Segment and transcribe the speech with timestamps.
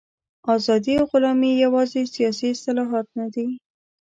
[0.55, 3.47] ازادي او غلامي یوازې سیاسي اصطلاحات نه دي.